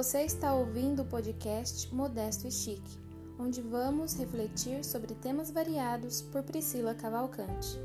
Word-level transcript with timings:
Você 0.00 0.22
está 0.22 0.54
ouvindo 0.54 1.02
o 1.02 1.04
podcast 1.04 1.94
Modesto 1.94 2.48
e 2.48 2.50
Chique, 2.50 2.98
onde 3.38 3.60
vamos 3.60 4.14
refletir 4.14 4.82
sobre 4.82 5.14
temas 5.14 5.50
variados 5.50 6.22
por 6.22 6.42
Priscila 6.42 6.94
Cavalcante. 6.94 7.78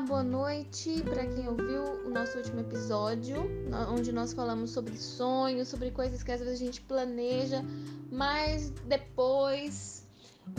Boa 0.00 0.22
noite 0.22 1.02
para 1.02 1.26
quem 1.26 1.48
ouviu 1.48 1.82
o 2.04 2.10
nosso 2.10 2.36
último 2.36 2.60
episódio, 2.60 3.48
onde 3.88 4.12
nós 4.12 4.34
falamos 4.34 4.70
sobre 4.70 4.94
sonhos, 4.96 5.68
sobre 5.68 5.90
coisas 5.90 6.22
que 6.22 6.30
às 6.30 6.40
vezes 6.40 6.60
a 6.60 6.64
gente 6.64 6.82
planeja, 6.82 7.64
mas 8.10 8.68
depois 8.86 10.06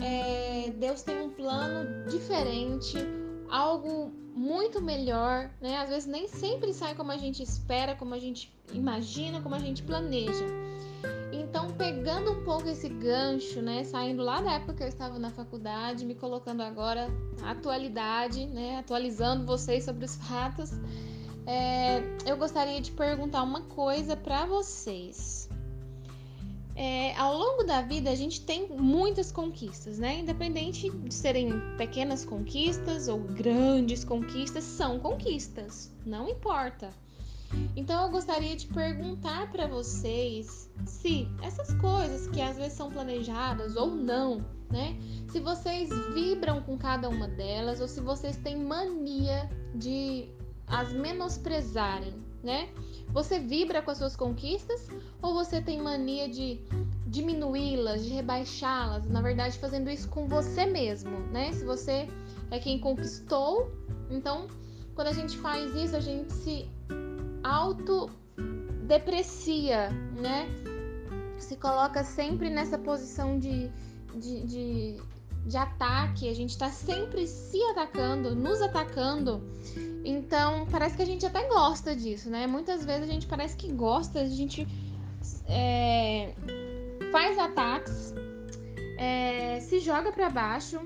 é, 0.02 0.70
Deus 0.70 1.02
tem 1.02 1.20
um 1.20 1.30
plano 1.30 2.08
diferente, 2.10 2.96
algo 3.48 4.12
muito 4.34 4.82
melhor, 4.82 5.50
né? 5.60 5.76
Às 5.78 5.88
vezes 5.88 6.06
nem 6.06 6.26
sempre 6.26 6.72
sai 6.74 6.96
como 6.96 7.12
a 7.12 7.16
gente 7.16 7.40
espera, 7.40 7.94
como 7.94 8.14
a 8.14 8.18
gente 8.18 8.52
imagina, 8.72 9.40
como 9.40 9.54
a 9.54 9.60
gente 9.60 9.84
planeja. 9.84 10.46
Pegando 11.78 12.32
um 12.32 12.42
pouco 12.42 12.68
esse 12.68 12.88
gancho, 12.88 13.62
né, 13.62 13.84
saindo 13.84 14.20
lá 14.22 14.40
da 14.40 14.54
época 14.54 14.74
que 14.74 14.82
eu 14.82 14.88
estava 14.88 15.16
na 15.16 15.30
faculdade, 15.30 16.04
me 16.04 16.16
colocando 16.16 16.60
agora 16.60 17.08
na 17.40 17.52
atualidade, 17.52 18.46
né, 18.46 18.78
atualizando 18.78 19.46
vocês 19.46 19.84
sobre 19.84 20.04
os 20.04 20.16
fatos, 20.16 20.72
é, 21.46 22.02
eu 22.26 22.36
gostaria 22.36 22.80
de 22.80 22.90
perguntar 22.90 23.44
uma 23.44 23.62
coisa 23.62 24.16
para 24.16 24.44
vocês. 24.44 25.48
É, 26.74 27.16
ao 27.16 27.36
longo 27.36 27.64
da 27.64 27.80
vida, 27.80 28.10
a 28.10 28.14
gente 28.14 28.40
tem 28.42 28.68
muitas 28.68 29.32
conquistas, 29.32 29.98
né? 29.98 30.20
Independente 30.20 30.88
de 30.88 31.12
serem 31.12 31.60
pequenas 31.76 32.24
conquistas 32.24 33.08
ou 33.08 33.18
grandes 33.18 34.04
conquistas, 34.04 34.62
são 34.62 35.00
conquistas, 35.00 35.92
não 36.06 36.28
importa. 36.28 36.90
Então 37.76 38.04
eu 38.04 38.10
gostaria 38.10 38.56
de 38.56 38.66
perguntar 38.66 39.50
para 39.50 39.66
vocês 39.66 40.70
se 40.86 41.28
essas 41.42 41.72
coisas 41.74 42.26
que 42.28 42.40
às 42.40 42.56
vezes 42.56 42.74
são 42.74 42.90
planejadas 42.90 43.76
ou 43.76 43.88
não, 43.88 44.44
né? 44.70 44.96
Se 45.30 45.40
vocês 45.40 45.88
vibram 46.14 46.60
com 46.62 46.76
cada 46.76 47.08
uma 47.08 47.28
delas 47.28 47.80
ou 47.80 47.88
se 47.88 48.00
vocês 48.00 48.36
têm 48.36 48.56
mania 48.56 49.48
de 49.74 50.28
as 50.66 50.92
menosprezarem, 50.92 52.14
né? 52.42 52.68
Você 53.08 53.38
vibra 53.38 53.80
com 53.80 53.90
as 53.90 53.98
suas 53.98 54.14
conquistas 54.14 54.88
ou 55.22 55.32
você 55.32 55.60
tem 55.60 55.80
mania 55.80 56.28
de 56.28 56.60
diminuí-las, 57.06 58.04
de 58.04 58.10
rebaixá-las, 58.10 59.08
na 59.08 59.22
verdade 59.22 59.58
fazendo 59.58 59.88
isso 59.88 60.08
com 60.08 60.28
você 60.28 60.66
mesmo, 60.66 61.18
né? 61.32 61.52
Se 61.52 61.64
você 61.64 62.08
é 62.50 62.58
quem 62.58 62.78
conquistou, 62.78 63.72
então 64.10 64.46
quando 64.94 65.08
a 65.08 65.12
gente 65.12 65.38
faz 65.38 65.74
isso, 65.74 65.96
a 65.96 66.00
gente 66.00 66.32
se 66.32 66.68
autodeprecia, 67.48 69.88
né? 70.20 70.46
Se 71.38 71.56
coloca 71.56 72.04
sempre 72.04 72.50
nessa 72.50 72.76
posição 72.76 73.38
de, 73.38 73.70
de, 74.14 74.46
de, 74.46 75.00
de 75.46 75.56
ataque, 75.56 76.28
a 76.28 76.34
gente 76.34 76.50
está 76.50 76.68
sempre 76.68 77.26
se 77.26 77.62
atacando, 77.64 78.34
nos 78.34 78.60
atacando. 78.60 79.42
Então, 80.04 80.66
parece 80.70 80.94
que 80.96 81.02
a 81.02 81.06
gente 81.06 81.24
até 81.24 81.48
gosta 81.48 81.96
disso, 81.96 82.28
né? 82.28 82.46
Muitas 82.46 82.84
vezes 82.84 83.08
a 83.08 83.12
gente 83.12 83.26
parece 83.26 83.56
que 83.56 83.72
gosta, 83.72 84.20
a 84.20 84.26
gente 84.26 84.68
é, 85.46 86.34
faz 87.10 87.38
ataques, 87.38 88.12
é, 88.98 89.58
se 89.60 89.80
joga 89.80 90.12
para 90.12 90.28
baixo, 90.28 90.78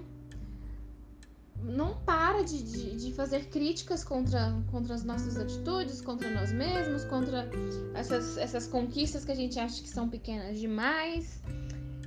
não 1.63 1.95
para 2.05 2.43
de, 2.43 2.63
de, 2.63 2.97
de, 2.97 3.13
fazer 3.13 3.47
críticas 3.47 4.03
contra, 4.03 4.53
contra 4.71 4.95
as 4.95 5.05
nossas 5.05 5.37
atitudes, 5.37 6.01
contra 6.01 6.29
nós 6.31 6.53
mesmos, 6.53 7.05
contra 7.05 7.49
essas, 7.95 8.37
essas 8.37 8.67
conquistas 8.67 9.25
que 9.25 9.33
a 9.33 9.35
gente 9.35 9.59
acha 9.59 9.83
que 9.83 9.89
são 9.89 10.09
pequenas 10.09 10.59
demais. 10.59 11.41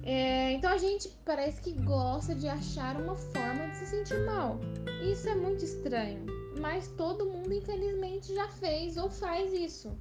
É, 0.04 0.52
então 0.52 0.72
a 0.72 0.78
gente 0.78 1.10
parece 1.26 1.62
que 1.62 1.72
gosta 1.72 2.36
de 2.36 2.48
achar 2.48 3.00
uma 3.00 3.16
forma 3.16 3.68
de 3.70 3.78
se 3.78 3.88
sentir 3.88 4.20
mal. 4.26 4.60
Isso 5.02 5.28
é 5.28 5.36
muito 5.36 5.66
estranho, 5.66 6.26
mas 6.60 6.88
todo 6.90 7.26
mundo 7.26 7.52
infelizmente 7.54 8.34
já 8.34 8.48
fez 8.50 8.98
ou 8.98 9.10
faz 9.10 9.52
isso. 9.52 9.92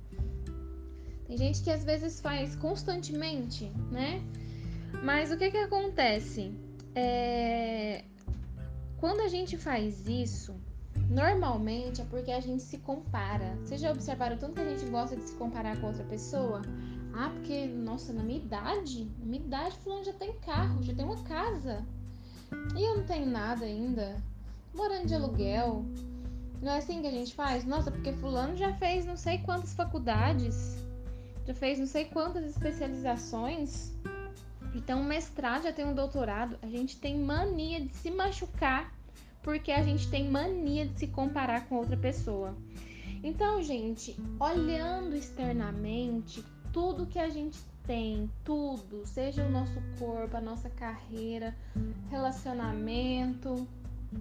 Tem 1.26 1.38
gente 1.38 1.62
que 1.62 1.70
às 1.70 1.84
vezes 1.84 2.20
faz 2.20 2.54
constantemente, 2.56 3.72
né? 3.90 4.22
Mas 5.02 5.32
o 5.32 5.36
que 5.36 5.50
que 5.50 5.56
acontece? 5.56 6.52
É, 6.94 8.04
quando 9.04 9.20
a 9.20 9.28
gente 9.28 9.58
faz 9.58 10.08
isso, 10.08 10.58
normalmente 11.10 12.00
é 12.00 12.06
porque 12.06 12.32
a 12.32 12.40
gente 12.40 12.62
se 12.62 12.78
compara. 12.78 13.54
Vocês 13.62 13.78
já 13.78 13.92
observaram 13.92 14.38
tanto 14.38 14.54
que 14.54 14.62
a 14.62 14.70
gente 14.70 14.86
gosta 14.86 15.14
de 15.14 15.24
se 15.24 15.34
comparar 15.34 15.78
com 15.78 15.88
outra 15.88 16.04
pessoa? 16.04 16.62
Ah, 17.12 17.28
porque, 17.28 17.66
nossa, 17.66 18.14
na 18.14 18.22
minha 18.22 18.38
idade, 18.38 19.06
na 19.18 19.26
minha 19.26 19.44
idade, 19.44 19.76
fulano 19.76 20.04
já 20.04 20.14
tem 20.14 20.32
carro, 20.38 20.82
já 20.82 20.94
tem 20.94 21.04
uma 21.04 21.22
casa. 21.24 21.84
E 22.74 22.82
eu 22.82 22.96
não 22.96 23.04
tenho 23.04 23.26
nada 23.26 23.66
ainda. 23.66 24.16
Morando 24.74 25.06
de 25.06 25.14
aluguel. 25.14 25.84
Não 26.62 26.72
é 26.72 26.78
assim 26.78 27.02
que 27.02 27.06
a 27.06 27.10
gente 27.10 27.34
faz? 27.34 27.62
Nossa, 27.66 27.90
porque 27.90 28.14
fulano 28.14 28.56
já 28.56 28.72
fez 28.72 29.04
não 29.04 29.18
sei 29.18 29.36
quantas 29.36 29.74
faculdades. 29.74 30.82
Já 31.46 31.52
fez 31.52 31.78
não 31.78 31.86
sei 31.86 32.06
quantas 32.06 32.46
especializações. 32.46 33.92
Então, 34.74 35.02
um 35.02 35.04
mestrado 35.04 35.64
já 35.64 35.72
tem 35.74 35.84
um 35.84 35.94
doutorado. 35.94 36.58
A 36.62 36.66
gente 36.66 36.96
tem 36.96 37.18
mania 37.18 37.82
de 37.82 37.94
se 37.94 38.10
machucar 38.10 38.93
porque 39.44 39.70
a 39.70 39.82
gente 39.82 40.10
tem 40.10 40.28
mania 40.28 40.86
de 40.86 40.98
se 40.98 41.06
comparar 41.06 41.68
com 41.68 41.76
outra 41.76 41.96
pessoa. 41.96 42.56
Então, 43.22 43.62
gente, 43.62 44.16
olhando 44.40 45.14
externamente, 45.14 46.42
tudo 46.72 47.06
que 47.06 47.18
a 47.18 47.28
gente 47.28 47.58
tem, 47.86 48.30
tudo, 48.42 49.06
seja 49.06 49.44
o 49.44 49.50
nosso 49.50 49.80
corpo, 49.98 50.36
a 50.36 50.40
nossa 50.40 50.70
carreira, 50.70 51.54
relacionamento, 52.10 53.68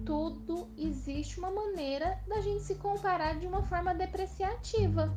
tudo 0.04 0.68
existe 0.76 1.38
uma 1.38 1.50
maneira 1.50 2.18
da 2.28 2.40
gente 2.42 2.62
se 2.62 2.74
comparar 2.74 3.38
de 3.38 3.46
uma 3.46 3.62
forma 3.62 3.94
depreciativa. 3.94 5.14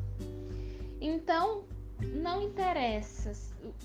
Então, 1.00 1.64
não 2.00 2.42
interessa 2.42 3.32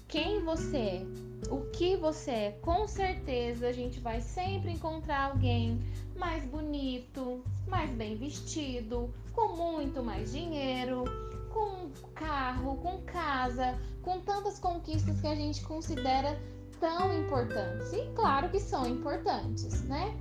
quem 0.07 0.43
você 0.43 0.77
é, 0.77 1.05
o 1.49 1.61
que 1.71 1.95
você 1.97 2.31
é, 2.31 2.51
com 2.61 2.87
certeza 2.87 3.67
a 3.67 3.73
gente 3.73 3.99
vai 3.99 4.21
sempre 4.21 4.71
encontrar 4.71 5.31
alguém 5.31 5.79
mais 6.15 6.45
bonito, 6.45 7.43
mais 7.67 7.89
bem 7.91 8.15
vestido, 8.15 9.13
com 9.33 9.55
muito 9.55 10.03
mais 10.03 10.31
dinheiro, 10.31 11.03
com 11.51 11.89
carro, 12.13 12.77
com 12.77 13.01
casa, 13.01 13.77
com 14.01 14.19
tantas 14.19 14.59
conquistas 14.59 15.19
que 15.19 15.27
a 15.27 15.35
gente 15.35 15.63
considera 15.63 16.39
tão 16.79 17.13
importantes. 17.17 17.91
E 17.93 18.05
claro 18.13 18.49
que 18.49 18.59
são 18.59 18.85
importantes, 18.87 19.83
né? 19.83 20.15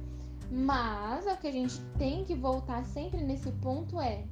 Mas 0.50 1.26
o 1.26 1.36
que 1.36 1.48
a 1.48 1.52
gente 1.52 1.80
tem 1.98 2.24
que 2.24 2.34
voltar 2.34 2.84
sempre 2.84 3.20
nesse 3.20 3.50
ponto 3.52 4.00
é 4.00 4.24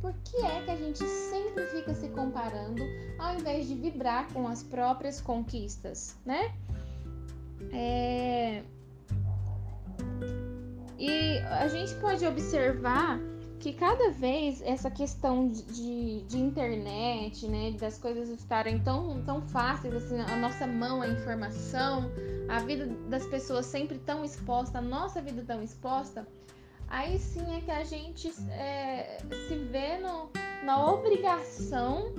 por 0.00 0.12
que 0.24 0.36
é 0.38 0.62
que 0.62 0.70
a 0.70 0.76
gente 0.76 0.98
sempre 0.98 1.66
fica 1.66 1.94
se 1.94 2.08
comparando 2.08 2.82
ao 3.18 3.34
invés 3.34 3.66
de 3.66 3.74
vibrar 3.74 4.32
com 4.32 4.46
as 4.46 4.62
próprias 4.62 5.20
conquistas, 5.20 6.16
né? 6.24 6.54
É... 7.72 8.62
E 10.98 11.38
a 11.38 11.68
gente 11.68 11.94
pode 11.96 12.26
observar 12.26 13.20
que 13.58 13.72
cada 13.72 14.10
vez 14.10 14.62
essa 14.62 14.90
questão 14.90 15.48
de, 15.48 16.22
de, 16.22 16.38
internet, 16.38 17.46
né, 17.48 17.72
das 17.72 17.98
coisas 17.98 18.28
estarem 18.28 18.78
tão, 18.80 19.20
tão 19.24 19.42
fáceis, 19.42 19.94
assim, 19.94 20.20
a 20.20 20.36
nossa 20.36 20.66
mão, 20.66 21.02
a 21.02 21.08
informação, 21.08 22.10
a 22.48 22.60
vida 22.60 22.86
das 23.08 23.26
pessoas 23.26 23.66
sempre 23.66 23.98
tão 23.98 24.24
exposta, 24.24 24.78
a 24.78 24.82
nossa 24.82 25.20
vida 25.20 25.42
tão 25.44 25.62
exposta, 25.62 26.26
aí 26.88 27.18
sim 27.18 27.56
é 27.56 27.60
que 27.60 27.70
a 27.70 27.84
gente 27.84 28.28
é, 28.50 29.18
se 29.48 29.56
vê 29.56 29.98
no, 29.98 30.30
na 30.64 30.92
obrigação 30.92 32.12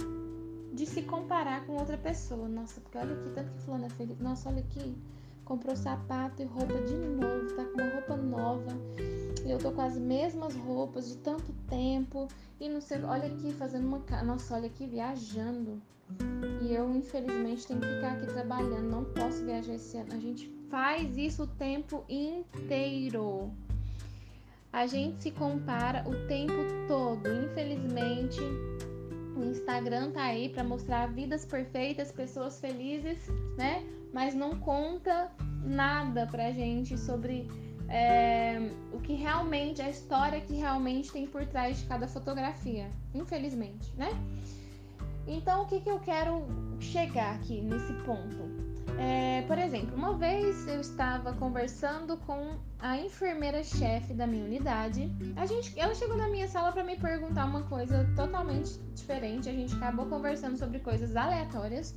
de 0.74 0.86
se 0.86 1.02
comparar 1.02 1.66
com 1.66 1.74
outra 1.74 1.98
pessoa. 1.98 2.48
Nossa, 2.48 2.80
porque 2.82 2.98
olha 2.98 3.14
aqui, 3.14 3.30
tanto 3.32 3.52
que 3.52 3.62
fulano 3.62 3.86
é 3.86 3.90
feliz. 3.90 4.18
Nossa, 4.20 4.50
olha 4.50 4.60
aqui, 4.60 4.96
comprou 5.44 5.76
sapato 5.76 6.42
e 6.42 6.46
roupa 6.46 6.82
de 6.82 6.96
novo, 6.96 7.56
tá 7.56 7.66
com 7.66 7.82
uma 7.82 7.94
roupa 7.94 8.16
nova. 8.16 8.72
E 9.46 9.52
eu 9.52 9.58
tô 9.58 9.72
com 9.72 9.82
as 9.82 9.98
mesmas 9.98 10.56
roupas 10.56 11.10
de 11.10 11.18
tanto 11.18 11.52
tempo. 11.68 12.28
E 12.60 12.70
não 12.70 12.82
sei, 12.82 13.04
olha 13.04 13.28
aqui, 13.28 13.52
fazendo 13.54 13.88
uma. 13.88 14.24
Nossa, 14.24 14.56
olha 14.56 14.68
aqui, 14.68 14.86
viajando. 14.86 15.82
E 16.62 16.74
eu, 16.74 16.94
infelizmente, 16.96 17.66
tenho 17.68 17.80
que 17.80 17.88
ficar 17.88 18.14
aqui 18.14 18.28
trabalhando. 18.28 18.90
Não 18.90 19.06
posso 19.06 19.44
viajar 19.44 19.74
esse 19.74 19.98
ano. 19.98 20.14
A 20.14 20.20
gente 20.20 20.48
faz 20.70 21.18
isso 21.18 21.44
o 21.44 21.48
tempo 21.48 22.04
inteiro. 22.08 23.52
A 24.72 24.86
gente 24.86 25.24
se 25.24 25.32
compara 25.32 26.04
o 26.08 26.28
tempo 26.28 26.54
todo. 26.88 27.28
Infelizmente, 27.28 28.40
O 29.40 29.44
Instagram 29.46 30.12
tá 30.12 30.24
aí 30.24 30.50
para 30.50 30.66
mostrar 30.66 31.08
vidas 31.08 31.46
perfeitas, 31.46 32.12
pessoas 32.12 32.60
felizes, 32.60 33.20
né? 33.58 33.84
Mas 34.14 34.36
não 34.36 34.60
conta 34.60 35.32
nada 35.64 36.28
pra 36.28 36.52
gente 36.52 36.98
sobre 36.98 37.48
é, 37.88 38.60
o 38.92 39.00
que 39.00 39.14
realmente, 39.14 39.82
a 39.82 39.90
história 39.90 40.42
que 40.42 40.56
realmente 40.56 41.12
tem 41.12 41.26
por 41.26 41.46
trás 41.46 41.80
de 41.80 41.86
cada 41.86 42.06
fotografia, 42.08 42.90
infelizmente, 43.14 43.94
né? 43.96 44.10
Então, 45.26 45.64
o 45.64 45.66
que, 45.68 45.80
que 45.80 45.90
eu 45.90 46.00
quero 46.00 46.46
chegar 46.80 47.36
aqui 47.36 47.62
nesse 47.62 47.94
ponto? 48.04 48.69
É, 48.98 49.42
por 49.44 49.58
exemplo, 49.58 49.96
uma 49.96 50.14
vez 50.18 50.68
eu 50.68 50.80
estava 50.82 51.34
conversando 51.34 52.18
com 52.18 52.58
a 52.80 52.98
enfermeira-chefe 52.98 54.14
da 54.14 54.26
minha 54.26 54.44
unidade. 54.46 55.12
A 55.36 55.46
gente, 55.46 55.78
ela 55.80 55.94
chegou 55.94 56.18
na 56.18 56.28
minha 56.30 56.48
sala 56.48 56.72
para 56.72 56.84
me 56.84 56.96
perguntar 56.96 57.46
uma 57.46 57.64
coisa 57.64 58.10
totalmente 58.16 58.80
diferente. 58.96 59.50
A 59.50 59.54
gente 59.54 59.76
acabou 59.76 60.06
conversando 60.06 60.58
sobre 60.58 60.80
coisas 60.80 61.16
aleatórias. 61.16 61.96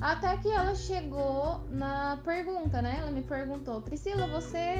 Até 0.00 0.36
que 0.38 0.48
ela 0.48 0.74
chegou 0.74 1.64
na 1.70 2.18
pergunta, 2.24 2.82
né? 2.82 2.96
Ela 3.00 3.10
me 3.10 3.22
perguntou: 3.22 3.80
Priscila, 3.80 4.26
você, 4.26 4.76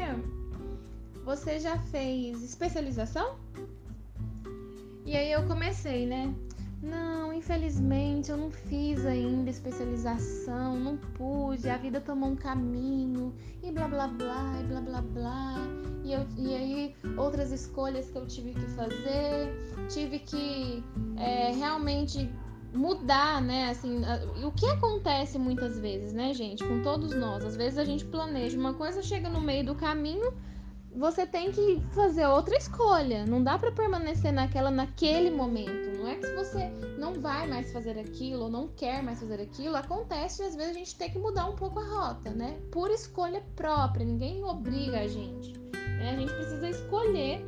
você 1.24 1.58
já 1.58 1.78
fez 1.78 2.42
especialização? 2.42 3.36
E 5.06 5.16
aí 5.16 5.32
eu 5.32 5.46
comecei, 5.46 6.06
né? 6.06 6.34
Não, 6.84 7.32
infelizmente 7.32 8.30
eu 8.30 8.36
não 8.36 8.50
fiz 8.50 9.06
ainda 9.06 9.48
especialização, 9.48 10.78
não 10.78 10.98
pude, 10.98 11.66
a 11.68 11.78
vida 11.78 11.98
tomou 11.98 12.28
um 12.28 12.36
caminho 12.36 13.34
e 13.62 13.72
blá 13.72 13.88
blá 13.88 14.06
blá 14.06 14.60
e 14.60 14.64
blá 14.64 14.80
blá 14.82 15.00
blá. 15.00 15.54
E, 16.04 16.12
eu, 16.12 16.26
e 16.36 16.54
aí 16.54 16.94
outras 17.16 17.50
escolhas 17.50 18.10
que 18.10 18.18
eu 18.18 18.26
tive 18.26 18.52
que 18.52 18.66
fazer, 18.72 19.50
tive 19.88 20.18
que 20.18 20.84
é, 21.16 21.52
realmente 21.52 22.30
mudar, 22.74 23.40
né? 23.40 23.70
Assim, 23.70 24.02
o 24.44 24.50
que 24.50 24.66
acontece 24.66 25.38
muitas 25.38 25.78
vezes, 25.78 26.12
né, 26.12 26.34
gente, 26.34 26.62
com 26.62 26.82
todos 26.82 27.14
nós? 27.14 27.44
Às 27.44 27.56
vezes 27.56 27.78
a 27.78 27.84
gente 27.84 28.04
planeja 28.04 28.58
uma 28.58 28.74
coisa, 28.74 29.02
chega 29.02 29.30
no 29.30 29.40
meio 29.40 29.64
do 29.64 29.74
caminho, 29.74 30.34
você 30.94 31.26
tem 31.26 31.50
que 31.50 31.80
fazer 31.92 32.26
outra 32.26 32.56
escolha. 32.56 33.26
Não 33.26 33.42
dá 33.42 33.58
para 33.58 33.72
permanecer 33.72 34.32
naquela 34.32 34.70
naquele 34.70 35.30
momento. 35.30 35.98
Não 35.98 36.08
é 36.08 36.14
que 36.16 36.26
se 36.26 36.34
você 36.34 36.70
não 36.98 37.14
vai 37.14 37.48
mais 37.48 37.72
fazer 37.72 37.98
aquilo 37.98 38.44
ou 38.44 38.50
não 38.50 38.68
quer 38.68 39.02
mais 39.02 39.20
fazer 39.20 39.40
aquilo, 39.40 39.76
acontece 39.76 40.42
e 40.42 40.46
às 40.46 40.54
vezes 40.54 40.70
a 40.70 40.78
gente 40.78 40.96
tem 40.96 41.10
que 41.10 41.18
mudar 41.18 41.46
um 41.46 41.56
pouco 41.56 41.80
a 41.80 41.84
rota, 41.84 42.30
né? 42.30 42.58
Por 42.70 42.90
escolha 42.90 43.42
própria, 43.56 44.06
ninguém 44.06 44.44
obriga 44.44 45.00
a 45.00 45.08
gente. 45.08 45.52
Né? 45.72 46.12
A 46.12 46.16
gente 46.16 46.32
precisa 46.32 46.68
escolher 46.68 47.44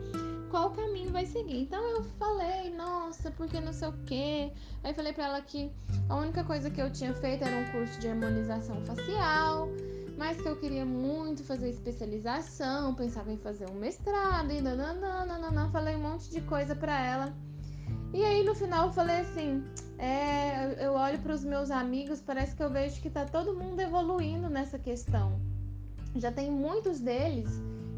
qual 0.51 0.71
caminho 0.71 1.13
vai 1.13 1.27
seguir. 1.27 1.63
Então 1.63 1.83
eu 1.91 2.03
falei, 2.19 2.71
nossa, 2.75 3.31
porque 3.33 3.61
não 3.61 3.73
sei 3.73 3.89
o 3.89 3.95
quê. 4.07 4.53
Aí 4.83 4.93
falei 4.95 5.13
para 5.13 5.27
ela 5.27 5.41
que 5.41 5.71
a 6.09 6.17
única 6.17 6.43
coisa 6.43 6.71
que 6.71 6.81
eu 6.81 6.91
tinha 6.91 7.15
feito 7.15 7.45
era 7.45 7.57
um 7.57 7.73
curso 7.73 7.99
de 8.01 8.09
harmonização 8.09 8.81
facial 8.83 9.69
mas 10.17 10.41
que 10.41 10.49
eu 10.49 10.57
queria 10.57 10.85
muito 10.85 11.45
fazer 11.45 11.69
especialização, 11.69 12.95
pensava 12.95 13.31
em 13.31 13.37
fazer 13.37 13.69
um 13.69 13.75
mestrado 13.75 14.51
e 14.51 14.61
nananana, 14.61 15.69
falei 15.71 15.97
um 15.97 16.03
monte 16.03 16.31
de 16.31 16.41
coisa 16.41 16.75
para 16.75 16.99
ela. 17.05 17.35
E 18.15 18.25
aí 18.25 18.43
no 18.43 18.55
final 18.55 18.87
eu 18.87 18.93
falei 18.93 19.21
assim, 19.21 19.63
é, 19.99 20.85
eu 20.85 20.95
olho 20.95 21.19
para 21.19 21.35
os 21.35 21.45
meus 21.45 21.71
amigos, 21.71 22.21
parece 22.21 22.57
que 22.57 22.63
eu 22.63 22.71
vejo 22.71 23.01
que 23.03 23.11
tá 23.11 23.27
todo 23.27 23.55
mundo 23.55 23.81
evoluindo 23.81 24.49
nessa 24.49 24.79
questão. 24.79 25.39
Já 26.15 26.33
tem 26.33 26.51
muitos 26.51 26.99
deles 26.99 27.51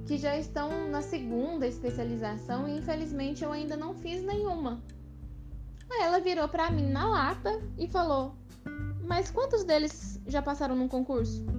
que 0.06 0.18
já 0.18 0.36
estão 0.36 0.88
na 0.88 1.02
segunda 1.02 1.66
especialização 1.66 2.66
e 2.66 2.78
infelizmente 2.78 3.44
eu 3.44 3.52
ainda 3.52 3.76
não 3.76 3.94
fiz 3.94 4.24
nenhuma. 4.24 4.82
Aí 5.88 6.02
ela 6.02 6.18
virou 6.18 6.48
para 6.48 6.70
mim 6.70 6.90
na 6.90 7.06
lata 7.06 7.60
e 7.78 7.86
falou: 7.86 8.34
"Mas 9.06 9.30
quantos 9.30 9.64
deles 9.64 10.20
já 10.26 10.42
passaram 10.42 10.74
num 10.74 10.88
concurso?" 10.88 11.57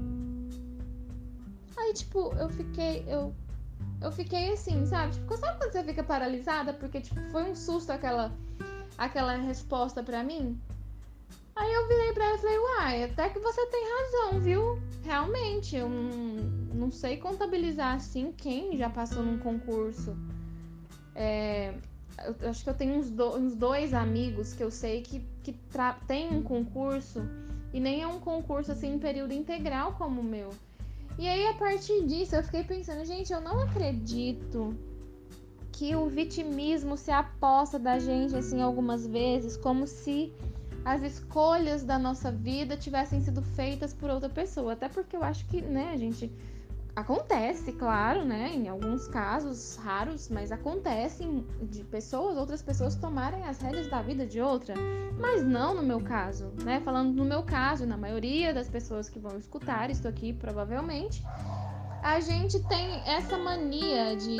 Aí, 1.79 1.93
tipo, 1.93 2.33
eu 2.35 2.49
fiquei. 2.49 3.05
Eu, 3.07 3.33
eu 4.01 4.11
fiquei 4.11 4.53
assim, 4.53 4.85
sabe? 4.85 5.13
Tipo, 5.13 5.37
sabe 5.37 5.57
quando 5.57 5.71
você 5.71 5.83
fica 5.83 6.03
paralisada? 6.03 6.73
Porque, 6.73 7.01
tipo, 7.01 7.19
foi 7.31 7.43
um 7.49 7.55
susto 7.55 7.91
aquela, 7.91 8.31
aquela 8.97 9.35
resposta 9.37 10.03
pra 10.03 10.23
mim. 10.23 10.59
Aí 11.55 11.73
eu 11.73 11.87
virei 11.87 12.13
pra 12.13 12.25
ela 12.25 12.35
e 12.35 12.39
falei, 12.39 12.59
uai, 12.59 13.03
até 13.03 13.29
que 13.29 13.39
você 13.39 13.65
tem 13.67 13.83
razão, 13.83 14.39
viu? 14.39 14.81
Realmente, 15.03 15.75
eu 15.75 15.89
não, 15.89 16.13
não 16.73 16.91
sei 16.91 17.17
contabilizar 17.17 17.95
assim 17.95 18.31
quem 18.31 18.77
já 18.77 18.89
passou 18.89 19.23
num 19.23 19.39
concurso. 19.39 20.15
É, 21.13 21.73
eu 22.41 22.49
acho 22.49 22.63
que 22.63 22.69
eu 22.69 22.73
tenho 22.73 22.95
uns, 22.95 23.09
do, 23.09 23.35
uns 23.35 23.55
dois 23.55 23.93
amigos 23.93 24.53
que 24.53 24.63
eu 24.63 24.71
sei 24.71 25.01
que, 25.01 25.19
que 25.43 25.53
tem 26.07 26.29
um 26.29 26.41
concurso 26.41 27.21
e 27.73 27.79
nem 27.79 28.01
é 28.01 28.07
um 28.07 28.19
concurso 28.19 28.71
assim 28.71 28.93
em 28.93 28.99
período 28.99 29.33
integral 29.33 29.93
como 29.93 30.21
o 30.21 30.23
meu. 30.23 30.51
E 31.19 31.27
aí, 31.27 31.47
a 31.47 31.53
partir 31.55 32.05
disso, 32.05 32.33
eu 32.33 32.41
fiquei 32.41 32.63
pensando, 32.63 33.03
gente, 33.03 33.33
eu 33.33 33.41
não 33.41 33.59
acredito 33.63 34.73
que 35.69 35.93
o 35.93 36.07
vitimismo 36.07 36.95
se 36.95 37.11
aposta 37.11 37.77
da 37.77 37.99
gente, 37.99 38.37
assim, 38.37 38.61
algumas 38.61 39.05
vezes, 39.05 39.57
como 39.57 39.85
se 39.85 40.31
as 40.85 41.01
escolhas 41.01 41.83
da 41.83 41.99
nossa 41.99 42.31
vida 42.31 42.77
tivessem 42.77 43.19
sido 43.19 43.41
feitas 43.41 43.93
por 43.93 44.09
outra 44.09 44.29
pessoa. 44.29 44.71
Até 44.71 44.87
porque 44.87 45.13
eu 45.13 45.21
acho 45.21 45.45
que, 45.47 45.61
né, 45.61 45.97
gente 45.97 46.31
Acontece, 46.99 47.71
claro, 47.71 48.25
né? 48.25 48.51
Em 48.53 48.67
alguns 48.67 49.07
casos 49.07 49.77
raros, 49.77 50.27
mas 50.27 50.51
acontece 50.51 51.23
de 51.61 51.81
pessoas, 51.85 52.35
outras 52.35 52.61
pessoas 52.61 52.93
tomarem 52.93 53.41
as 53.45 53.57
rédeas 53.57 53.89
da 53.89 54.01
vida 54.01 54.27
de 54.27 54.41
outra. 54.41 54.73
Mas 55.17 55.41
não 55.41 55.73
no 55.73 55.81
meu 55.81 56.01
caso, 56.01 56.51
né? 56.61 56.81
Falando 56.81 57.13
no 57.13 57.23
meu 57.23 57.41
caso, 57.41 57.85
na 57.85 57.95
maioria 57.95 58.53
das 58.53 58.67
pessoas 58.67 59.07
que 59.07 59.17
vão 59.17 59.37
escutar 59.37 59.89
isso 59.89 60.09
aqui, 60.09 60.33
provavelmente, 60.33 61.23
a 62.03 62.19
gente 62.19 62.59
tem 62.67 63.01
essa 63.05 63.37
mania 63.37 64.17
de, 64.17 64.37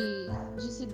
de 0.57 0.69
se 0.73 0.87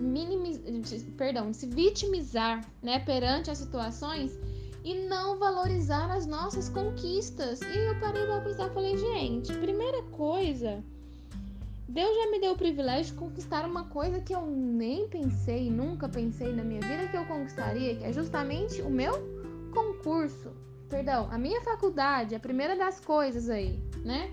minimizar, 0.00 1.04
perdão, 1.18 1.50
de 1.50 1.56
se 1.58 1.66
vitimizar, 1.66 2.66
né, 2.82 2.98
perante 2.98 3.50
as 3.50 3.58
situações 3.58 4.38
e 4.84 4.94
não 4.94 5.38
valorizar 5.38 6.10
as 6.10 6.26
nossas 6.26 6.68
conquistas. 6.68 7.60
E 7.60 7.78
eu 7.78 7.98
parei 8.00 8.24
para 8.26 8.40
pensar 8.40 8.70
falei, 8.70 8.96
gente, 8.96 9.52
primeira 9.54 10.02
coisa, 10.04 10.82
Deus 11.88 12.16
já 12.16 12.30
me 12.30 12.40
deu 12.40 12.52
o 12.52 12.56
privilégio 12.56 13.12
de 13.12 13.18
conquistar 13.18 13.66
uma 13.66 13.84
coisa 13.84 14.20
que 14.20 14.34
eu 14.34 14.46
nem 14.46 15.08
pensei, 15.08 15.70
nunca 15.70 16.08
pensei 16.08 16.52
na 16.52 16.64
minha 16.64 16.80
vida 16.80 17.08
que 17.08 17.16
eu 17.16 17.24
conquistaria, 17.26 17.96
que 17.96 18.04
é 18.04 18.12
justamente 18.12 18.80
o 18.80 18.88
meu 18.88 19.12
concurso. 19.74 20.52
Perdão, 20.88 21.28
a 21.30 21.38
minha 21.38 21.60
faculdade, 21.62 22.34
a 22.34 22.40
primeira 22.40 22.76
das 22.76 23.00
coisas 23.00 23.48
aí, 23.48 23.78
né? 24.04 24.30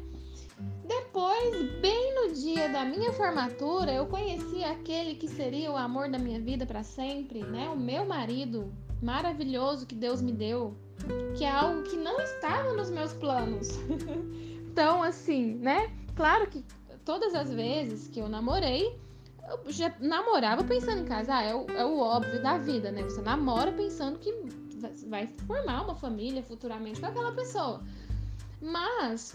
Depois, 0.86 1.80
bem 1.82 2.16
no 2.16 2.34
dia 2.34 2.68
da 2.70 2.84
minha 2.84 3.14
formatura, 3.14 3.94
eu 3.94 4.08
conheci 4.08 4.64
aquele 4.64 5.16
que 5.16 5.28
seria 5.28 5.72
o 5.72 5.78
amor 5.78 6.10
da 6.10 6.18
minha 6.18 6.40
vida 6.40 6.66
para 6.66 6.82
sempre, 6.82 7.44
né? 7.44 7.70
O 7.70 7.78
meu 7.78 8.06
marido, 8.06 8.74
maravilhoso 9.02 9.86
que 9.86 9.96
Deus 9.96 10.22
me 10.22 10.32
deu, 10.32 10.76
que 11.38 11.44
é 11.44 11.50
algo 11.50 11.84
que 11.84 11.96
não 11.96 12.20
estava 12.20 12.74
nos 12.74 12.90
meus 12.90 13.14
planos. 13.14 13.70
então, 14.72 15.02
assim, 15.04 15.56
né? 15.56 15.92
Claro 16.16 16.48
que 16.48 16.64
todas 17.06 17.34
as 17.34 17.52
vezes 17.54 18.08
que 18.08 18.20
eu 18.20 18.28
namorei, 18.28 19.00
eu 19.48 19.72
já 19.72 19.94
namorava 20.00 20.64
pensando 20.64 21.02
em 21.02 21.06
casar, 21.06 21.44
é 21.44 21.56
o, 21.56 21.66
é 21.72 21.86
o 21.86 21.98
óbvio 22.00 22.42
da 22.42 22.58
vida, 22.58 22.92
né? 22.92 23.04
Você 23.04 23.22
namora 23.22 23.72
pensando 23.72 24.20
que 24.20 24.32
vai 25.08 25.28
formar 25.48 25.84
uma 25.84 25.96
família 25.96 26.44
futuramente 26.44 27.00
com 27.00 27.08
aquela 27.08 27.32
pessoa. 27.32 27.82
Mas 28.62 29.34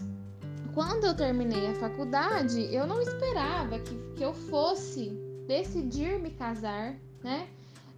quando 0.73 1.05
eu 1.05 1.15
terminei 1.15 1.67
a 1.67 1.75
faculdade, 1.75 2.61
eu 2.73 2.85
não 2.85 3.01
esperava 3.01 3.79
que, 3.79 3.95
que 4.15 4.23
eu 4.23 4.33
fosse 4.33 5.09
decidir 5.47 6.19
me 6.19 6.31
casar, 6.31 6.95
né? 7.23 7.47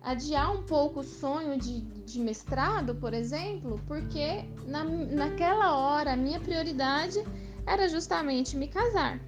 Adiar 0.01 0.51
um 0.51 0.63
pouco 0.63 1.01
o 1.01 1.03
sonho 1.03 1.57
de, 1.59 1.81
de 1.81 2.19
mestrado, 2.19 2.95
por 2.95 3.13
exemplo, 3.13 3.79
porque 3.87 4.43
na, 4.65 4.83
naquela 4.83 5.77
hora 5.77 6.13
a 6.13 6.15
minha 6.15 6.39
prioridade 6.39 7.21
era 7.65 7.87
justamente 7.89 8.55
me 8.55 8.67
casar. 8.67 9.19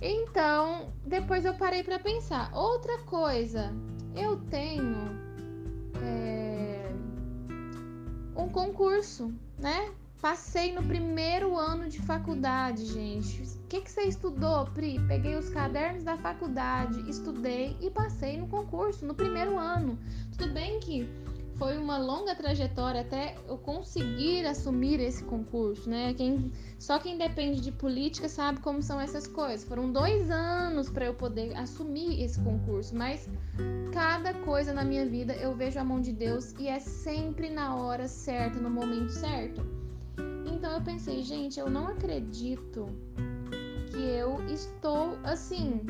Então, 0.00 0.92
depois 1.04 1.44
eu 1.44 1.54
parei 1.54 1.82
para 1.82 1.98
pensar. 1.98 2.50
Outra 2.54 2.98
coisa, 3.04 3.72
eu 4.14 4.36
tenho 4.50 5.18
é, 6.02 6.92
um 8.36 8.48
concurso, 8.48 9.32
né? 9.58 9.90
Passei 10.20 10.72
no 10.72 10.82
primeiro 10.82 11.56
ano 11.56 11.88
de 11.88 12.00
faculdade, 12.00 12.86
gente. 12.86 13.42
O 13.42 13.66
que, 13.68 13.82
que 13.82 13.90
você 13.90 14.02
estudou, 14.02 14.64
Pri? 14.66 14.98
Peguei 15.06 15.36
os 15.36 15.50
cadernos 15.50 16.02
da 16.04 16.16
faculdade, 16.16 17.08
estudei 17.08 17.76
e 17.80 17.90
passei 17.90 18.38
no 18.38 18.48
concurso 18.48 19.04
no 19.04 19.14
primeiro 19.14 19.58
ano. 19.58 19.98
Tudo 20.36 20.52
bem 20.54 20.80
que 20.80 21.06
foi 21.58 21.76
uma 21.78 21.98
longa 21.98 22.34
trajetória 22.34 23.02
até 23.02 23.36
eu 23.46 23.58
conseguir 23.58 24.46
assumir 24.46 25.00
esse 25.00 25.22
concurso, 25.24 25.88
né? 25.88 26.12
Quem, 26.14 26.50
só 26.78 26.98
quem 26.98 27.16
depende 27.18 27.60
de 27.60 27.72
política 27.72 28.28
sabe 28.28 28.60
como 28.60 28.82
são 28.82 29.00
essas 29.00 29.26
coisas. 29.26 29.66
Foram 29.66 29.90
dois 29.92 30.30
anos 30.30 30.88
para 30.88 31.06
eu 31.06 31.14
poder 31.14 31.54
assumir 31.56 32.22
esse 32.22 32.40
concurso, 32.40 32.94
mas 32.94 33.28
cada 33.92 34.32
coisa 34.32 34.72
na 34.72 34.84
minha 34.84 35.06
vida 35.06 35.34
eu 35.34 35.54
vejo 35.54 35.78
a 35.78 35.84
mão 35.84 36.00
de 36.00 36.12
Deus 36.12 36.52
e 36.58 36.68
é 36.68 36.78
sempre 36.78 37.50
na 37.50 37.76
hora 37.76 38.08
certa, 38.08 38.58
no 38.58 38.70
momento 38.70 39.10
certo. 39.10 39.85
Então 40.56 40.72
eu 40.72 40.80
pensei, 40.80 41.22
gente, 41.22 41.60
eu 41.60 41.68
não 41.68 41.86
acredito 41.86 42.88
que 43.90 43.98
eu 43.98 44.42
estou 44.48 45.18
assim 45.22 45.82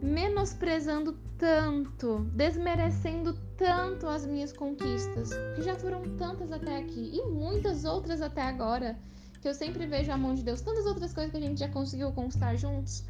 menosprezando 0.00 1.18
tanto, 1.36 2.20
desmerecendo 2.32 3.36
tanto 3.56 4.06
as 4.06 4.24
minhas 4.24 4.52
conquistas, 4.52 5.30
que 5.56 5.62
já 5.62 5.74
foram 5.74 6.02
tantas 6.16 6.52
até 6.52 6.76
aqui 6.76 7.10
e 7.12 7.28
muitas 7.28 7.84
outras 7.84 8.22
até 8.22 8.42
agora, 8.42 8.96
que 9.42 9.48
eu 9.48 9.54
sempre 9.54 9.84
vejo 9.84 10.12
a 10.12 10.16
mão 10.16 10.32
de 10.32 10.44
Deus, 10.44 10.60
tantas 10.60 10.86
outras 10.86 11.12
coisas 11.12 11.32
que 11.32 11.38
a 11.38 11.40
gente 11.40 11.58
já 11.58 11.68
conseguiu 11.68 12.12
conquistar 12.12 12.54
juntos, 12.54 13.02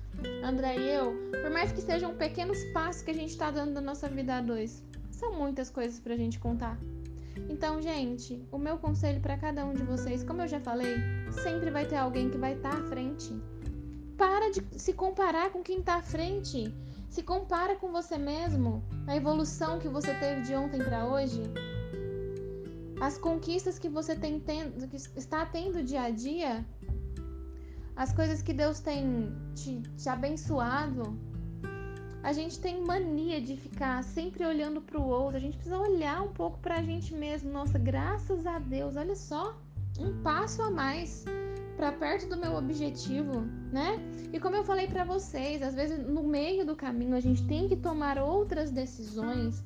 André 0.42 0.78
e 0.78 0.88
eu, 0.88 1.12
por 1.42 1.50
mais 1.50 1.70
que 1.70 1.82
sejam 1.82 2.14
pequenos 2.14 2.64
passos 2.72 3.02
que 3.02 3.10
a 3.10 3.14
gente 3.14 3.30
está 3.30 3.50
dando 3.50 3.72
na 3.72 3.80
nossa 3.82 4.08
vida 4.08 4.36
a 4.36 4.40
dois, 4.40 4.82
são 5.10 5.34
muitas 5.34 5.68
coisas 5.68 6.00
pra 6.00 6.16
gente 6.16 6.38
contar. 6.38 6.78
Então, 7.48 7.80
gente, 7.82 8.46
o 8.50 8.58
meu 8.58 8.78
conselho 8.78 9.20
para 9.20 9.36
cada 9.36 9.64
um 9.64 9.74
de 9.74 9.82
vocês, 9.82 10.22
como 10.22 10.42
eu 10.42 10.48
já 10.48 10.60
falei, 10.60 10.96
sempre 11.42 11.70
vai 11.70 11.86
ter 11.86 11.96
alguém 11.96 12.30
que 12.30 12.38
vai 12.38 12.54
estar 12.54 12.70
tá 12.70 12.78
à 12.78 12.82
frente. 12.84 13.34
Para 14.16 14.50
de 14.50 14.62
se 14.78 14.92
comparar 14.92 15.50
com 15.50 15.62
quem 15.62 15.80
está 15.80 15.96
à 15.96 16.02
frente. 16.02 16.72
Se 17.08 17.22
compara 17.22 17.76
com 17.76 17.92
você 17.92 18.16
mesmo, 18.18 18.82
a 19.06 19.16
evolução 19.16 19.78
que 19.78 19.88
você 19.88 20.14
teve 20.14 20.42
de 20.42 20.54
ontem 20.54 20.82
para 20.82 21.06
hoje, 21.06 21.42
as 23.00 23.18
conquistas 23.18 23.78
que 23.78 23.88
você 23.88 24.16
tem 24.16 24.40
tendo, 24.40 24.88
que 24.88 24.96
está 24.96 25.44
tendo 25.46 25.82
dia 25.82 26.02
a 26.02 26.10
dia, 26.10 26.64
as 27.96 28.12
coisas 28.12 28.42
que 28.42 28.52
Deus 28.52 28.80
tem 28.80 29.32
te, 29.54 29.80
te 29.96 30.08
abençoado. 30.08 31.16
A 32.24 32.32
gente 32.32 32.58
tem 32.58 32.82
mania 32.82 33.38
de 33.38 33.54
ficar 33.54 34.02
sempre 34.02 34.46
olhando 34.46 34.80
para 34.80 34.98
o 34.98 35.06
outro. 35.06 35.36
A 35.36 35.40
gente 35.40 35.58
precisa 35.58 35.78
olhar 35.78 36.22
um 36.22 36.32
pouco 36.32 36.58
para 36.58 36.76
a 36.76 36.82
gente 36.82 37.12
mesmo. 37.12 37.52
Nossa, 37.52 37.78
graças 37.78 38.46
a 38.46 38.58
Deus, 38.58 38.96
olha 38.96 39.14
só, 39.14 39.54
um 39.98 40.22
passo 40.22 40.62
a 40.62 40.70
mais 40.70 41.26
para 41.76 41.92
perto 41.92 42.26
do 42.26 42.38
meu 42.38 42.54
objetivo, 42.54 43.42
né? 43.70 44.00
E 44.32 44.40
como 44.40 44.56
eu 44.56 44.64
falei 44.64 44.86
para 44.86 45.04
vocês, 45.04 45.60
às 45.60 45.74
vezes 45.74 45.98
no 45.98 46.22
meio 46.22 46.64
do 46.64 46.74
caminho 46.74 47.14
a 47.14 47.20
gente 47.20 47.46
tem 47.46 47.68
que 47.68 47.76
tomar 47.76 48.16
outras 48.16 48.70
decisões, 48.70 49.62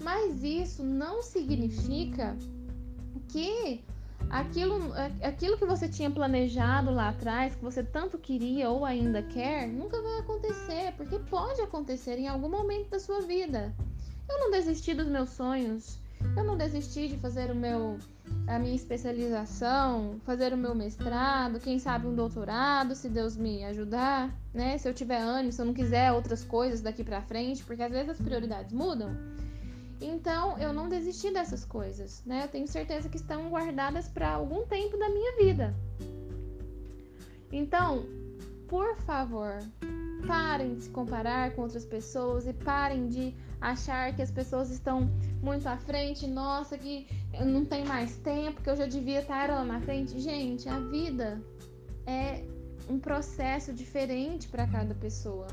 mas 0.00 0.44
isso 0.44 0.84
não 0.84 1.20
significa 1.20 2.36
que 3.28 3.82
aquilo, 4.30 4.92
aquilo 5.22 5.56
que 5.56 5.64
você 5.64 5.88
tinha 5.88 6.10
planejado 6.10 6.90
lá 6.90 7.10
atrás, 7.10 7.54
que 7.54 7.62
você 7.62 7.82
tanto 7.82 8.18
queria 8.18 8.70
ou 8.70 8.84
ainda 8.84 9.22
quer, 9.22 9.68
nunca 9.68 10.00
vai 10.00 10.18
acontecer, 10.20 10.92
porque 10.96 11.18
pode 11.18 11.60
acontecer 11.60 12.18
em 12.18 12.28
algum 12.28 12.48
momento 12.48 12.90
da 12.90 12.98
sua 12.98 13.20
vida. 13.22 13.74
Eu 14.28 14.38
não 14.38 14.50
desisti 14.50 14.94
dos 14.94 15.06
meus 15.06 15.30
sonhos, 15.30 15.98
eu 16.36 16.44
não 16.44 16.56
desisti 16.56 17.08
de 17.08 17.16
fazer 17.16 17.50
o 17.50 17.54
meu 17.54 17.98
a 18.46 18.58
minha 18.58 18.74
especialização, 18.74 20.20
fazer 20.24 20.52
o 20.52 20.56
meu 20.56 20.74
mestrado, 20.74 21.60
quem 21.60 21.78
sabe 21.78 22.06
um 22.06 22.14
doutorado, 22.14 22.94
se 22.94 23.08
Deus 23.08 23.36
me 23.36 23.64
ajudar, 23.64 24.34
né? 24.54 24.78
Se 24.78 24.88
eu 24.88 24.94
tiver 24.94 25.20
ânimo, 25.20 25.52
se 25.52 25.60
eu 25.60 25.66
não 25.66 25.74
quiser 25.74 26.12
outras 26.12 26.44
coisas 26.44 26.80
daqui 26.80 27.04
para 27.04 27.22
frente, 27.22 27.62
porque 27.64 27.82
às 27.82 27.90
vezes 27.90 28.10
as 28.10 28.20
prioridades 28.20 28.72
mudam. 28.72 29.14
Então, 30.00 30.56
eu 30.58 30.72
não 30.72 30.88
desisti 30.88 31.32
dessas 31.32 31.64
coisas, 31.64 32.22
né? 32.24 32.44
Eu 32.44 32.48
tenho 32.48 32.68
certeza 32.68 33.08
que 33.08 33.16
estão 33.16 33.48
guardadas 33.48 34.08
para 34.08 34.30
algum 34.30 34.64
tempo 34.66 34.96
da 34.96 35.08
minha 35.08 35.36
vida. 35.36 35.74
Então, 37.50 38.04
por 38.68 38.96
favor, 38.98 39.58
parem 40.26 40.74
de 40.74 40.84
se 40.84 40.90
comparar 40.90 41.52
com 41.52 41.62
outras 41.62 41.84
pessoas 41.84 42.46
e 42.46 42.52
parem 42.52 43.08
de 43.08 43.34
achar 43.60 44.14
que 44.14 44.22
as 44.22 44.30
pessoas 44.30 44.70
estão 44.70 45.10
muito 45.42 45.66
à 45.66 45.76
frente, 45.76 46.26
nossa, 46.26 46.76
que 46.78 47.08
eu 47.32 47.44
não 47.46 47.64
tenho 47.64 47.86
mais 47.86 48.16
tempo, 48.18 48.62
que 48.62 48.70
eu 48.70 48.76
já 48.76 48.86
devia 48.86 49.20
estar 49.20 49.48
lá 49.48 49.64
na 49.64 49.80
frente. 49.80 50.20
Gente, 50.20 50.68
a 50.68 50.78
vida 50.78 51.40
é 52.06 52.44
um 52.88 52.98
processo 52.98 53.72
diferente 53.72 54.48
para 54.48 54.66
cada 54.66 54.94
pessoa. 54.94 55.46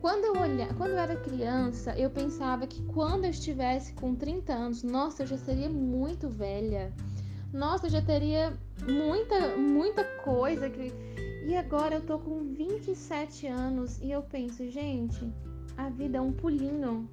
Quando 0.00 0.24
eu 0.24 0.40
olhava, 0.40 0.74
quando 0.74 0.90
eu 0.90 0.98
era 0.98 1.16
criança, 1.16 1.92
eu 1.98 2.08
pensava 2.08 2.66
que 2.66 2.82
quando 2.84 3.24
eu 3.24 3.30
estivesse 3.30 3.92
com 3.94 4.14
30 4.14 4.52
anos, 4.52 4.82
nossa, 4.84 5.24
eu 5.24 5.26
já 5.26 5.36
seria 5.36 5.68
muito 5.68 6.28
velha. 6.28 6.92
Nossa, 7.52 7.86
eu 7.86 7.90
já 7.90 8.02
teria 8.02 8.52
muita, 8.86 9.56
muita 9.56 10.04
coisa 10.22 10.70
que 10.70 10.92
e 11.48 11.56
agora 11.56 11.94
eu 11.94 12.02
tô 12.02 12.18
com 12.18 12.52
27 12.52 13.46
anos 13.46 13.98
e 14.02 14.10
eu 14.10 14.22
penso, 14.22 14.70
gente, 14.70 15.32
a 15.76 15.88
vida 15.88 16.18
é 16.18 16.20
um 16.20 16.30
pulinho. 16.30 17.08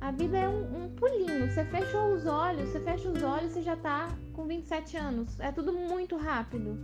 A 0.00 0.10
vida 0.10 0.38
é 0.38 0.48
um, 0.48 0.84
um 0.84 0.88
pulinho. 0.90 1.46
Você 1.48 1.64
fecha 1.66 2.02
os 2.04 2.24
olhos, 2.24 2.70
você 2.70 2.80
fecha 2.80 3.08
os 3.08 3.22
olhos 3.22 3.54
e 3.54 3.62
já 3.62 3.76
tá 3.76 4.08
com 4.32 4.46
27 4.46 4.96
anos. 4.96 5.38
É 5.38 5.52
tudo 5.52 5.72
muito 5.72 6.16
rápido. 6.16 6.78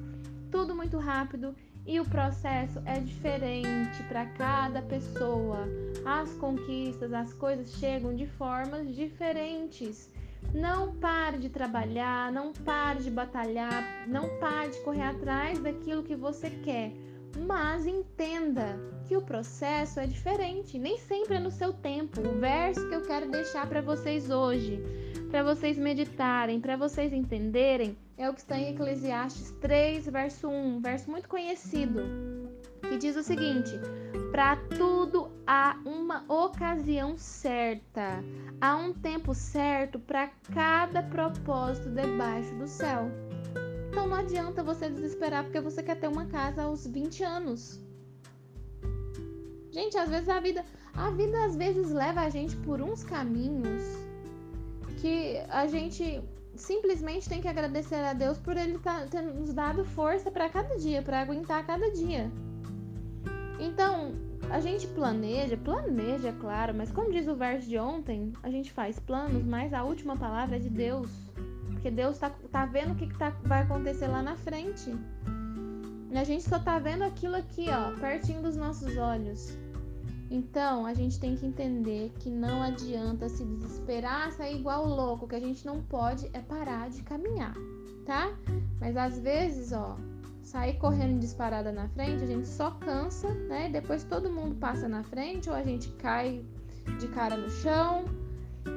Tudo 0.50 0.74
muito 0.74 0.98
rápido 0.98 1.56
e 1.86 2.00
o 2.00 2.04
processo 2.04 2.80
é 2.86 2.98
diferente 2.98 4.02
para 4.04 4.26
cada 4.26 4.80
pessoa. 4.82 5.68
As 6.04 6.32
conquistas, 6.34 7.12
as 7.12 7.32
coisas 7.34 7.74
chegam 7.74 8.14
de 8.14 8.26
formas 8.26 8.94
diferentes. 8.94 10.10
Não 10.52 10.94
pare 10.96 11.38
de 11.38 11.48
trabalhar, 11.48 12.32
não 12.32 12.52
pare 12.52 13.02
de 13.02 13.10
batalhar, 13.10 14.06
não 14.06 14.38
pare 14.38 14.70
de 14.70 14.80
correr 14.80 15.02
atrás 15.02 15.58
daquilo 15.58 16.02
que 16.02 16.14
você 16.14 16.50
quer. 16.50 16.92
Mas 17.46 17.86
entenda 17.86 18.78
que 19.06 19.16
o 19.16 19.22
processo 19.22 20.00
é 20.00 20.06
diferente, 20.06 20.78
nem 20.78 20.98
sempre 20.98 21.34
é 21.34 21.40
no 21.40 21.50
seu 21.50 21.72
tempo. 21.72 22.20
O 22.20 22.38
verso 22.38 22.88
que 22.88 22.94
eu 22.94 23.02
quero 23.02 23.30
deixar 23.30 23.68
para 23.68 23.80
vocês 23.80 24.30
hoje, 24.30 24.80
para 25.30 25.42
vocês 25.42 25.76
meditarem, 25.76 26.60
para 26.60 26.76
vocês 26.76 27.12
entenderem, 27.12 27.96
é 28.16 28.28
o 28.30 28.34
que 28.34 28.40
está 28.40 28.58
em 28.58 28.70
Eclesiastes 28.70 29.50
3, 29.60 30.06
verso 30.06 30.48
1, 30.48 30.76
um 30.76 30.80
verso 30.80 31.10
muito 31.10 31.28
conhecido, 31.28 32.02
que 32.80 32.96
diz 32.96 33.16
o 33.16 33.22
seguinte: 33.22 33.72
Para 34.30 34.56
tudo 34.76 35.30
há 35.46 35.78
uma 35.84 36.24
ocasião 36.32 37.16
certa, 37.18 38.22
há 38.60 38.76
um 38.76 38.92
tempo 38.92 39.34
certo 39.34 39.98
para 39.98 40.28
cada 40.52 41.02
propósito 41.02 41.90
debaixo 41.90 42.54
do 42.54 42.68
céu. 42.68 43.10
Então 43.90 44.06
não 44.06 44.16
adianta 44.16 44.62
você 44.62 44.88
desesperar 44.88 45.44
porque 45.44 45.60
você 45.60 45.82
quer 45.82 45.98
ter 45.98 46.08
uma 46.08 46.26
casa 46.26 46.62
aos 46.62 46.86
20 46.86 47.22
anos. 47.24 47.80
Gente, 49.70 49.98
às 49.98 50.08
vezes 50.08 50.28
a 50.28 50.38
vida, 50.38 50.64
a 50.94 51.10
vida 51.10 51.44
às 51.44 51.56
vezes 51.56 51.90
leva 51.90 52.20
a 52.20 52.28
gente 52.28 52.56
por 52.58 52.80
uns 52.80 53.02
caminhos 53.02 53.82
que 55.00 55.36
a 55.48 55.66
gente 55.66 56.22
simplesmente 56.56 57.28
tem 57.28 57.40
que 57.40 57.48
agradecer 57.48 57.96
a 57.96 58.12
Deus 58.12 58.38
por 58.38 58.56
ele 58.56 58.78
tá, 58.78 59.06
ter 59.06 59.22
nos 59.22 59.52
dado 59.52 59.84
força 59.84 60.30
para 60.30 60.48
cada 60.48 60.76
dia, 60.76 61.02
para 61.02 61.20
aguentar 61.20 61.66
cada 61.66 61.90
dia. 61.90 62.30
Então, 63.58 64.12
a 64.50 64.60
gente 64.60 64.86
planeja, 64.88 65.56
planeja, 65.56 66.32
claro, 66.40 66.74
mas 66.74 66.90
como 66.90 67.10
diz 67.10 67.26
o 67.26 67.34
verso 67.34 67.68
de 67.68 67.78
ontem, 67.78 68.32
a 68.42 68.50
gente 68.50 68.72
faz 68.72 68.98
planos, 68.98 69.44
mas 69.44 69.72
a 69.72 69.84
última 69.84 70.16
palavra 70.16 70.56
é 70.56 70.58
de 70.58 70.70
Deus. 70.70 71.10
Porque 71.70 71.90
Deus 71.90 72.18
tá, 72.18 72.30
tá 72.50 72.66
vendo 72.66 72.92
o 72.92 72.96
que, 72.96 73.06
que 73.06 73.18
tá, 73.18 73.30
vai 73.44 73.62
acontecer 73.62 74.06
lá 74.06 74.22
na 74.22 74.36
frente. 74.36 74.94
E 76.10 76.18
a 76.18 76.24
gente 76.24 76.44
só 76.44 76.58
tá 76.58 76.78
vendo 76.78 77.02
aquilo 77.02 77.36
aqui, 77.36 77.66
ó, 77.68 77.98
pertinho 77.98 78.42
dos 78.42 78.56
nossos 78.56 78.96
olhos. 78.96 79.56
Então, 80.34 80.84
a 80.84 80.92
gente 80.92 81.20
tem 81.20 81.36
que 81.36 81.46
entender 81.46 82.12
que 82.18 82.28
não 82.28 82.60
adianta 82.60 83.28
se 83.28 83.44
desesperar, 83.44 84.32
sair 84.32 84.58
igual 84.58 84.84
louco. 84.84 85.28
Que 85.28 85.36
a 85.36 85.40
gente 85.40 85.64
não 85.64 85.80
pode 85.80 86.28
é 86.32 86.40
parar 86.40 86.90
de 86.90 87.02
caminhar, 87.04 87.54
tá? 88.04 88.36
Mas 88.80 88.96
às 88.96 89.16
vezes, 89.16 89.70
ó, 89.72 89.96
sair 90.42 90.76
correndo 90.78 91.20
disparada 91.20 91.70
na 91.70 91.88
frente, 91.90 92.24
a 92.24 92.26
gente 92.26 92.48
só 92.48 92.72
cansa, 92.72 93.32
né? 93.32 93.68
Depois 93.68 94.02
todo 94.02 94.28
mundo 94.28 94.56
passa 94.56 94.88
na 94.88 95.04
frente 95.04 95.48
ou 95.48 95.54
a 95.54 95.62
gente 95.62 95.88
cai 95.92 96.44
de 96.98 97.06
cara 97.06 97.36
no 97.36 97.48
chão. 97.48 98.04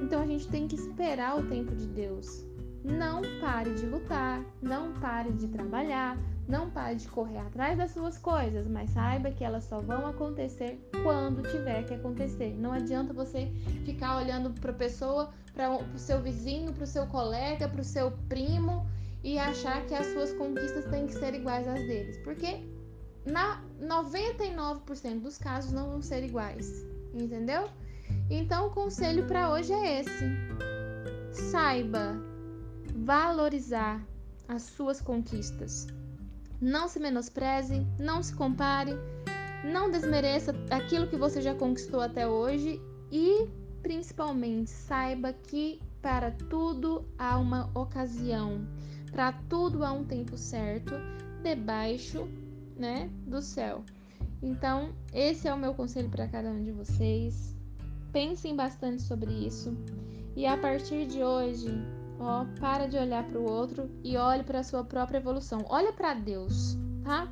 Então 0.03 0.21
a 0.21 0.27
gente 0.27 0.47
tem 0.49 0.67
que 0.67 0.75
esperar 0.75 1.39
o 1.39 1.47
tempo 1.47 1.75
de 1.75 1.87
Deus. 1.87 2.45
Não 2.83 3.23
pare 3.41 3.73
de 3.73 3.87
lutar, 3.87 4.45
não 4.61 4.93
pare 4.99 5.31
de 5.31 5.47
trabalhar, 5.47 6.19
não 6.47 6.69
pare 6.69 6.95
de 6.95 7.07
correr 7.09 7.39
atrás 7.39 7.77
das 7.77 7.91
suas 7.91 8.17
coisas, 8.17 8.67
mas 8.67 8.89
saiba 8.91 9.31
que 9.31 9.43
elas 9.43 9.65
só 9.65 9.81
vão 9.81 10.07
acontecer 10.07 10.79
quando 11.03 11.43
tiver 11.49 11.83
que 11.83 11.93
acontecer. 11.93 12.55
Não 12.57 12.71
adianta 12.71 13.13
você 13.13 13.51
ficar 13.85 14.17
olhando 14.17 14.49
para 14.61 14.71
a 14.71 14.75
pessoa, 14.75 15.29
para 15.53 15.71
o 15.71 15.97
seu 15.97 16.21
vizinho, 16.21 16.73
para 16.73 16.83
o 16.83 16.87
seu 16.87 17.05
colega, 17.07 17.67
para 17.67 17.81
o 17.81 17.83
seu 17.83 18.11
primo 18.29 18.87
e 19.23 19.37
achar 19.37 19.85
que 19.85 19.93
as 19.93 20.07
suas 20.07 20.31
conquistas 20.33 20.85
têm 20.85 21.07
que 21.07 21.13
ser 21.13 21.33
iguais 21.33 21.67
às 21.67 21.81
deles, 21.81 22.17
porque 22.23 22.63
na 23.25 23.61
99% 23.81 25.19
dos 25.19 25.37
casos 25.37 25.73
não 25.73 25.89
vão 25.89 26.01
ser 26.01 26.23
iguais, 26.23 26.85
entendeu? 27.13 27.69
Então 28.29 28.67
o 28.67 28.69
conselho 28.69 29.25
para 29.25 29.49
hoje 29.49 29.73
é 29.73 29.99
esse. 29.99 30.25
saiba 31.51 32.15
valorizar 32.95 34.01
as 34.47 34.63
suas 34.63 35.01
conquistas. 35.01 35.87
Não 36.59 36.87
se 36.87 36.99
menospreze, 36.99 37.85
não 37.99 38.23
se 38.23 38.33
compare, 38.33 38.93
não 39.63 39.91
desmereça 39.91 40.55
aquilo 40.71 41.07
que 41.07 41.17
você 41.17 41.41
já 41.41 41.53
conquistou 41.53 42.01
até 42.01 42.27
hoje 42.27 42.81
e 43.11 43.47
principalmente 43.81 44.69
saiba 44.69 45.33
que 45.33 45.79
para 46.01 46.31
tudo 46.31 47.05
há 47.17 47.37
uma 47.37 47.69
ocasião, 47.77 48.67
para 49.11 49.33
tudo 49.49 49.83
há 49.83 49.91
um 49.91 50.03
tempo 50.03 50.37
certo 50.37 50.93
debaixo, 51.43 52.27
né, 52.75 53.09
do 53.25 53.41
céu. 53.41 53.83
Então, 54.41 54.93
esse 55.13 55.47
é 55.47 55.53
o 55.53 55.57
meu 55.57 55.73
conselho 55.73 56.09
para 56.09 56.27
cada 56.27 56.49
um 56.49 56.63
de 56.63 56.71
vocês. 56.71 57.55
Pensem 58.11 58.55
bastante 58.55 59.01
sobre 59.01 59.31
isso 59.31 59.75
e 60.35 60.45
a 60.45 60.57
partir 60.57 61.07
de 61.07 61.23
hoje, 61.23 61.67
ó, 62.19 62.45
para 62.59 62.87
de 62.87 62.97
olhar 62.97 63.23
para 63.25 63.39
o 63.39 63.43
outro 63.43 63.89
e 64.03 64.17
olhe 64.17 64.43
para 64.43 64.59
a 64.59 64.63
sua 64.63 64.83
própria 64.83 65.17
evolução. 65.17 65.65
Olha 65.69 65.93
para 65.93 66.13
Deus, 66.13 66.77
tá? 67.03 67.31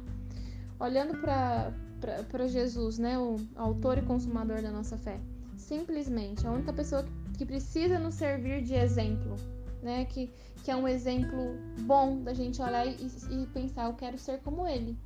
Olhando 0.80 1.18
para 1.18 2.48
Jesus, 2.48 2.98
né, 2.98 3.18
o 3.18 3.38
autor 3.56 3.98
e 3.98 4.02
consumador 4.02 4.62
da 4.62 4.72
nossa 4.72 4.98
fé. 4.98 5.20
Simplesmente, 5.58 6.46
a 6.46 6.52
única 6.52 6.72
pessoa 6.74 7.06
que 7.38 7.46
precisa 7.46 8.00
nos 8.00 8.16
servir 8.16 8.62
de 8.62 8.76
exemplo, 8.76 9.36
né? 9.82 10.06
Que, 10.06 10.32
que 10.64 10.72
é 10.72 10.76
um 10.76 10.88
exemplo 10.88 11.58
bom 11.82 12.22
da 12.22 12.34
gente 12.34 12.62
olhar 12.62 12.86
e, 12.86 13.08
e 13.32 13.48
pensar, 13.48 13.86
eu 13.86 13.94
quero 13.94 14.18
ser 14.18 14.40
como 14.40 14.68
ele, 14.68 14.98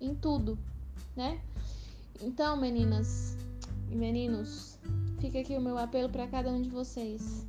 em 0.00 0.14
tudo, 0.14 0.58
né? 1.16 1.40
Então, 2.22 2.56
meninas 2.56 3.36
e 3.90 3.94
meninos, 3.94 4.78
fica 5.20 5.40
aqui 5.40 5.56
o 5.56 5.60
meu 5.60 5.76
apelo 5.76 6.08
para 6.08 6.26
cada 6.26 6.50
um 6.50 6.62
de 6.62 6.70
vocês. 6.70 7.46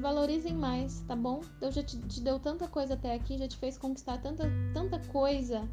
Valorizem 0.00 0.54
mais, 0.54 1.00
tá 1.06 1.14
bom? 1.14 1.42
Deus 1.60 1.74
já 1.74 1.82
te, 1.82 1.98
te, 1.98 2.20
deu 2.20 2.38
tanta 2.38 2.66
coisa 2.66 2.94
até 2.94 3.14
aqui, 3.14 3.36
já 3.38 3.46
te 3.46 3.56
fez 3.56 3.76
conquistar 3.76 4.18
tanta, 4.18 4.50
tanta 4.72 4.98
coisa. 5.08 5.68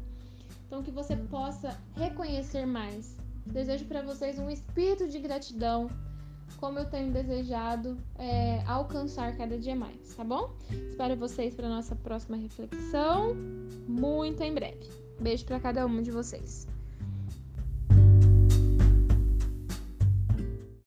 Então, 0.66 0.82
que 0.82 0.90
você 0.90 1.16
possa 1.16 1.78
reconhecer 1.96 2.66
mais. 2.66 3.16
Desejo 3.46 3.86
para 3.86 4.02
vocês 4.02 4.38
um 4.38 4.50
espírito 4.50 5.08
de 5.08 5.18
gratidão, 5.18 5.88
como 6.58 6.78
eu 6.78 6.84
tenho 6.84 7.10
desejado 7.10 7.96
é, 8.18 8.62
alcançar 8.66 9.34
cada 9.36 9.58
dia 9.58 9.74
mais, 9.74 10.14
tá 10.14 10.22
bom? 10.22 10.50
Espero 10.90 11.16
vocês 11.16 11.54
para 11.54 11.68
nossa 11.68 11.96
próxima 11.96 12.36
reflexão 12.36 13.34
muito 13.88 14.42
em 14.42 14.52
breve. 14.52 14.90
Beijo 15.18 15.46
para 15.46 15.58
cada 15.58 15.86
um 15.86 16.02
de 16.02 16.10
vocês. 16.10 16.68